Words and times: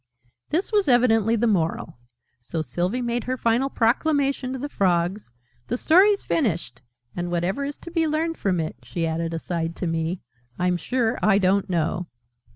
This 0.49 0.71
was 0.71 0.87
evidently 0.87 1.35
the 1.35 1.45
Moral: 1.45 1.99
so 2.41 2.63
Sylvie 2.63 3.03
made 3.03 3.25
her 3.25 3.37
final 3.37 3.69
proclamation 3.69 4.51
to 4.51 4.57
the 4.57 4.67
Frogs. 4.67 5.29
"The 5.67 5.77
Story's 5.77 6.23
finished! 6.23 6.81
And 7.15 7.29
whatever 7.29 7.63
is 7.63 7.77
to 7.77 7.91
be 7.91 8.07
learned 8.07 8.35
from 8.35 8.59
it," 8.59 8.77
she 8.81 9.05
added, 9.05 9.31
aside 9.31 9.75
to 9.75 9.85
me, 9.85 10.19
"I'm 10.57 10.75
sure 10.75 11.19
I 11.21 11.37
don't 11.37 11.69
know!" 11.69 12.07